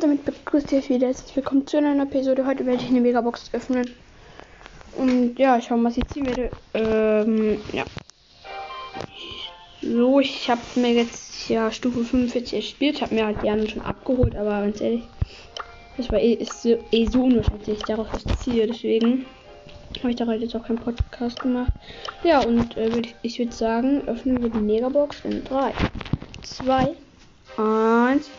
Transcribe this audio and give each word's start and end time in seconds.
Damit 0.00 0.24
begrüßt 0.24 0.72
ihr 0.72 0.88
wieder. 0.88 1.08
Herzlich 1.08 1.36
willkommen 1.36 1.66
zu 1.66 1.76
einer 1.76 2.02
Episode. 2.04 2.46
Heute 2.46 2.64
werde 2.64 2.82
ich 2.82 2.88
eine 2.88 3.02
Megabox 3.02 3.50
öffnen. 3.52 3.90
Und 4.96 5.38
ja, 5.38 5.60
schauen, 5.60 5.84
was 5.84 5.98
ich 5.98 6.06
ziehen 6.08 6.24
werde. 6.24 6.50
Ähm, 6.72 7.60
ja. 7.72 7.84
So, 9.82 10.20
ich 10.20 10.48
habe 10.48 10.62
mir 10.76 10.94
jetzt 10.94 11.50
ja 11.50 11.70
Stufe 11.70 12.02
45 12.02 12.54
erspielt. 12.54 12.96
Ich 12.96 13.02
habe 13.02 13.14
mir 13.14 13.26
halt 13.26 13.42
die 13.42 13.50
anderen 13.50 13.68
schon 13.68 13.82
abgeholt, 13.82 14.34
aber 14.36 14.62
ganz 14.62 14.80
ehrlich, 14.80 15.02
das 15.98 16.10
war 16.10 16.18
eh, 16.18 16.32
ist 16.32 16.62
so, 16.62 16.78
eh 16.92 17.06
so 17.06 17.24
unwahrscheinlich, 17.24 17.82
darauf 17.82 18.06
was 18.12 18.24
ziehe. 18.40 18.66
Deswegen 18.66 19.26
habe 19.98 20.10
ich 20.10 20.16
da 20.16 20.26
heute 20.26 20.44
jetzt 20.44 20.56
auch 20.56 20.64
keinen 20.64 20.78
Podcast 20.78 21.40
gemacht. 21.40 21.72
Ja, 22.24 22.40
und 22.40 22.74
äh, 22.78 22.90
würd 22.94 23.06
ich, 23.06 23.14
ich 23.20 23.38
würde 23.38 23.52
sagen, 23.52 24.08
öffnen 24.08 24.42
wir 24.42 24.48
die 24.48 24.60
Megabox 24.60 25.24
in 25.24 25.44
3, 25.44 25.74
2, 26.42 26.94
1. 27.58 28.30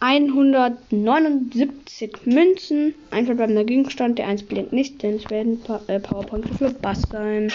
Einhundertneunundsiebzig 0.00 2.24
Münzen. 2.24 2.94
Ein 3.10 3.26
verbleibender 3.26 3.64
Gegenstand. 3.64 4.18
Der 4.18 4.28
1 4.28 4.44
blinkt 4.44 4.72
nicht, 4.72 5.02
denn 5.02 5.16
es 5.16 5.28
werden 5.30 5.60
pa 5.60 5.80
äh, 5.88 5.98
Powerpunkte 5.98 6.54
für 6.54 6.70
Bass 6.70 7.02
sein. 7.10 7.52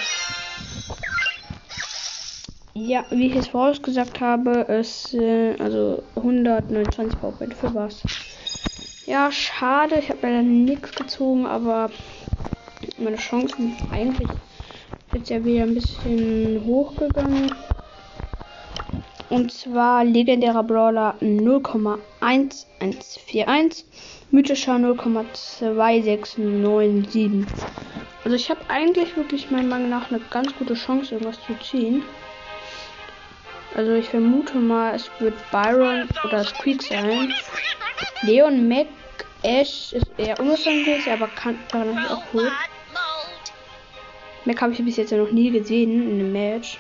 Ja, 2.74 3.06
wie 3.12 3.28
ich 3.28 3.36
es 3.36 3.48
vorausgesagt 3.48 4.20
habe, 4.20 4.68
es 4.68 5.14
äh, 5.14 5.56
also 5.60 6.04
129 6.16 7.20
Powerpunkte 7.20 7.56
für 7.56 7.70
Bass. 7.70 8.04
Ja, 9.06 9.32
schade. 9.32 10.00
Ich 10.00 10.10
habe 10.10 10.20
leider 10.24 10.42
nichts 10.42 10.92
gezogen, 10.94 11.46
aber 11.46 11.92
meine 12.98 13.18
Chancen 13.18 13.76
eigentlich 13.92 14.28
jetzt 15.14 15.30
ja 15.30 15.46
wieder 15.46 15.64
ein 15.64 15.76
bisschen 15.76 16.64
hochgegangen. 16.66 17.54
Und 19.30 19.52
zwar 19.52 20.04
legendärer 20.04 20.64
Brawler 20.64 21.16
0,1141, 22.24 23.84
mythischer 24.32 24.76
0,2697. 24.76 27.46
Also 28.24 28.38
ich 28.38 28.50
habe 28.50 28.62
eigentlich 28.70 29.18
wirklich 29.18 29.52
meiner 29.52 29.68
Meinung 29.68 29.90
nach 29.90 30.10
eine 30.10 30.22
ganz 30.32 30.56
gute 30.56 30.76
Chance, 30.76 31.16
irgendwas 31.16 31.38
zu 31.46 31.54
ziehen. 31.60 32.04
Also 33.76 33.92
ich 33.94 34.08
vermute 34.08 34.56
mal, 34.56 34.96
es 34.96 35.12
wird 35.20 35.34
Byron 35.52 36.08
oder 36.24 36.46
Squeak 36.46 36.82
sein. 36.82 37.34
Leon 38.22 38.70
Mac 38.70 38.88
Ash 39.42 39.92
ist 39.92 40.08
eher 40.18 40.40
unwahrscheinlich, 40.40 41.12
aber 41.12 41.28
kann 41.28 41.60
daran 41.70 41.98
auch 42.08 42.24
cool. 42.34 42.50
Mac 44.46 44.62
habe 44.62 44.72
ich 44.72 44.86
bis 44.86 44.98
jetzt 44.98 45.12
ja 45.12 45.18
noch 45.18 45.32
nie 45.32 45.50
gesehen 45.52 46.04
in 46.04 46.12
einem 46.20 46.32
Match. 46.32 46.78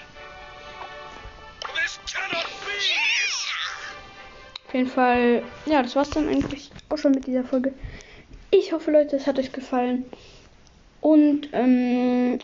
Auf 4.73 4.77
jeden 4.77 4.89
Fall, 4.89 5.43
ja, 5.67 5.83
das 5.83 5.95
war's 5.95 6.09
dann 6.09 6.27
eigentlich 6.27 6.71
auch 6.89 6.97
schon 6.97 7.11
mit 7.11 7.27
dieser 7.27 7.43
Folge. 7.43 7.75
Ich 8.49 8.73
hoffe, 8.73 8.89
Leute, 8.89 9.15
es 9.15 9.27
hat 9.27 9.37
euch 9.37 9.51
gefallen. 9.51 10.05
Und, 10.99 11.49
ähm, 11.53 12.39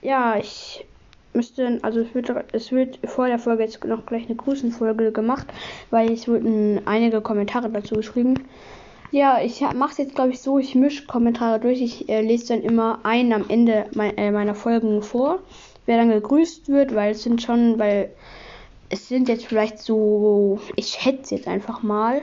ja, 0.00 0.38
ich 0.38 0.86
müsste, 1.34 1.80
also 1.82 2.00
es 2.00 2.14
wird, 2.14 2.32
es 2.52 2.72
wird 2.72 3.00
vor 3.04 3.26
der 3.26 3.38
Folge 3.38 3.64
jetzt 3.64 3.84
noch 3.84 4.06
gleich 4.06 4.24
eine 4.24 4.34
Grüßenfolge 4.34 5.12
gemacht, 5.12 5.46
weil 5.90 6.10
es 6.12 6.26
wurden 6.26 6.80
einige 6.86 7.20
Kommentare 7.20 7.68
dazu 7.68 7.96
geschrieben. 7.96 8.48
Ja, 9.10 9.42
ich 9.42 9.60
mache 9.60 9.90
es 9.90 9.98
jetzt, 9.98 10.14
glaube 10.14 10.30
ich, 10.30 10.40
so, 10.40 10.58
ich 10.58 10.74
mische 10.74 11.04
Kommentare 11.04 11.60
durch. 11.60 11.82
Ich 11.82 12.08
äh, 12.08 12.22
lese 12.22 12.54
dann 12.54 12.62
immer 12.62 13.00
einen 13.02 13.34
am 13.34 13.44
Ende 13.50 13.84
mein, 13.94 14.16
äh, 14.16 14.30
meiner 14.30 14.54
Folgen 14.54 15.02
vor, 15.02 15.40
wer 15.84 15.98
dann 15.98 16.08
gegrüßt 16.08 16.70
wird, 16.70 16.94
weil 16.94 17.12
es 17.12 17.24
sind 17.24 17.42
schon, 17.42 17.78
weil 17.78 18.08
es 18.88 19.08
sind 19.08 19.28
jetzt 19.28 19.46
vielleicht 19.46 19.78
so, 19.78 20.58
ich 20.76 20.88
schätze 20.88 21.34
jetzt 21.34 21.48
einfach 21.48 21.82
mal, 21.82 22.22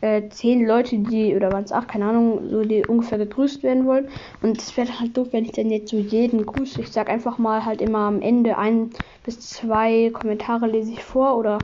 äh, 0.00 0.28
zehn 0.28 0.66
Leute, 0.66 0.98
die, 0.98 1.34
oder 1.34 1.52
waren 1.52 1.64
es 1.64 1.72
acht, 1.72 1.88
keine 1.88 2.06
Ahnung, 2.06 2.50
so 2.50 2.62
die 2.62 2.86
ungefähr 2.86 3.18
gegrüßt 3.18 3.62
werden 3.62 3.86
wollen. 3.86 4.08
Und 4.42 4.58
es 4.58 4.76
wäre 4.76 5.00
halt 5.00 5.16
doof, 5.16 5.28
wenn 5.32 5.44
ich 5.44 5.52
dann 5.52 5.70
jetzt 5.70 5.90
so 5.90 5.96
jeden 5.96 6.44
grüße. 6.44 6.80
Ich 6.80 6.90
sag 6.90 7.08
einfach 7.08 7.38
mal 7.38 7.64
halt 7.64 7.80
immer 7.80 8.00
am 8.00 8.20
Ende 8.20 8.58
ein 8.58 8.90
bis 9.24 9.40
zwei 9.40 10.10
Kommentare 10.12 10.66
lese 10.66 10.92
ich 10.92 11.02
vor 11.02 11.36
oder 11.36 11.58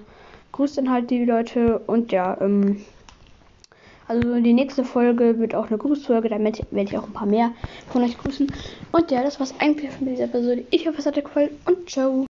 grüße 0.52 0.76
dann 0.76 0.90
halt 0.90 1.10
die 1.10 1.24
Leute 1.24 1.80
und 1.86 2.12
ja, 2.12 2.38
ähm, 2.40 2.82
also 4.08 4.40
die 4.40 4.52
nächste 4.52 4.84
Folge 4.84 5.38
wird 5.38 5.54
auch 5.54 5.68
eine 5.68 5.78
Grußfolge, 5.78 6.28
damit 6.28 6.66
werde 6.70 6.90
ich 6.90 6.98
auch 6.98 7.06
ein 7.06 7.12
paar 7.12 7.26
mehr 7.26 7.52
von 7.88 8.02
euch 8.02 8.18
grüßen. 8.18 8.52
Und 8.90 9.10
ja, 9.10 9.22
das 9.22 9.40
war's 9.40 9.54
eigentlich 9.58 9.90
von 9.90 10.06
dieser 10.06 10.24
Episode. 10.24 10.64
Ich 10.70 10.86
hoffe, 10.86 10.98
es 10.98 11.06
hat 11.06 11.16
euch 11.16 11.24
gefallen 11.24 11.50
und 11.66 11.88
ciao. 11.88 12.26